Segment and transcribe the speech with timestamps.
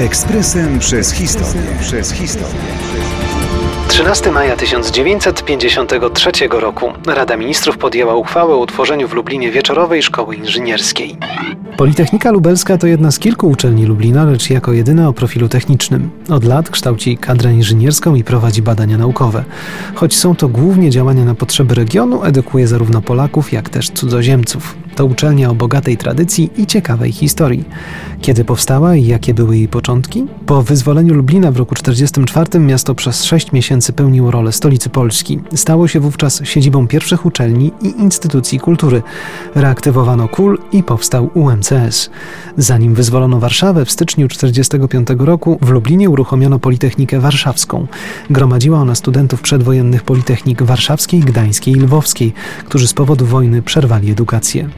[0.00, 1.62] Ekspresem przez historię.
[1.80, 2.60] Przez historię.
[3.88, 11.16] 13 maja 1953 roku Rada Ministrów podjęła uchwałę o utworzeniu w Lublinie wieczorowej szkoły inżynierskiej.
[11.76, 16.10] Politechnika Lubelska to jedna z kilku uczelni Lublina, lecz jako jedyna o profilu technicznym.
[16.28, 19.44] Od lat kształci kadrę inżynierską i prowadzi badania naukowe.
[19.94, 24.76] Choć są to głównie działania na potrzeby regionu, edukuje zarówno Polaków, jak też cudzoziemców.
[24.94, 27.64] To uczelnia o bogatej tradycji i ciekawej historii.
[28.20, 30.26] Kiedy powstała i jakie były jej początki?
[30.46, 35.40] Po wyzwoleniu Lublina w roku 1944 miasto przez sześć miesięcy pełniło rolę stolicy Polski.
[35.54, 39.02] Stało się wówczas siedzibą pierwszych uczelni i instytucji kultury.
[39.54, 42.10] Reaktywowano KUL i powstał UMCS.
[42.56, 47.86] Zanim wyzwolono Warszawę w styczniu 1945 roku, w Lublinie uruchomiono Politechnikę Warszawską.
[48.30, 52.32] Gromadziła ona studentów przedwojennych Politechnik Warszawskiej, Gdańskiej i Lwowskiej,
[52.64, 54.68] którzy z powodu wojny przerwali edukację.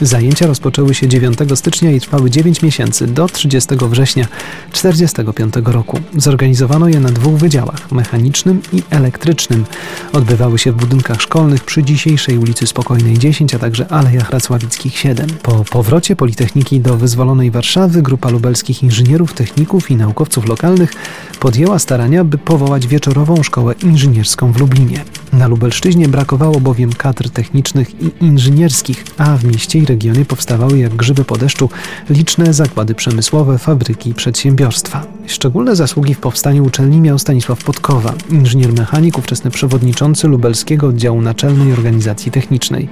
[0.00, 4.24] Zajęcia rozpoczęły się 9 stycznia i trwały 9 miesięcy do 30 września
[4.72, 6.00] 1945 roku.
[6.16, 9.64] Zorganizowano je na dwóch wydziałach mechanicznym i elektrycznym.
[10.12, 15.26] Odbywały się w budynkach szkolnych przy dzisiejszej ulicy Spokojnej 10, a także Alejach Racławickich 7.
[15.42, 20.92] Po powrocie Politechniki do wyzwolonej Warszawy grupa lubelskich inżynierów, techników i naukowców lokalnych
[21.40, 25.04] podjęła starania, by powołać wieczorową szkołę inżynierską w Lublinie.
[25.32, 30.96] Na Lubelszczyźnie brakowało bowiem kadr technicznych i inżynierskich, a w mieście i regionie powstawały jak
[30.96, 31.70] grzyby po deszczu
[32.10, 35.06] liczne zakłady przemysłowe, fabryki i przedsiębiorstwa.
[35.26, 41.72] Szczególne zasługi w powstaniu uczelni miał Stanisław Podkowa, inżynier mechanik, ówczesny przewodniczący lubelskiego oddziału naczelnej
[41.72, 42.88] organizacji technicznej.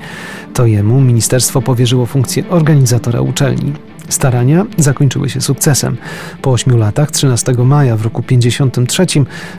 [0.54, 3.72] To jemu ministerstwo powierzyło funkcję organizatora uczelni.
[4.08, 5.96] Starania zakończyły się sukcesem.
[6.42, 9.06] Po ośmiu latach, 13 maja w roku 53,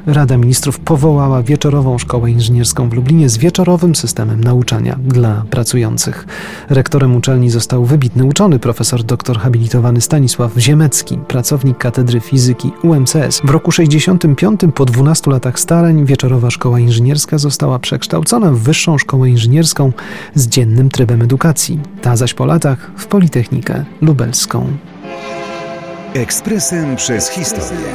[0.05, 6.27] Rada Ministrów powołała wieczorową szkołę inżynierską w Lublinie z wieczorowym systemem nauczania dla pracujących.
[6.69, 13.41] Rektorem uczelni został wybitny uczony, profesor doktor habilitowany Stanisław Ziemecki, pracownik Katedry Fizyki UMCS.
[13.43, 19.29] W roku 65, po 12 latach starań, wieczorowa szkoła inżynierska została przekształcona w wyższą szkołę
[19.29, 19.91] inżynierską
[20.35, 21.79] z dziennym trybem edukacji.
[22.01, 24.36] Ta zaś po latach w Politechnikę Lubelską.
[26.13, 27.87] Ekspresem przez historię.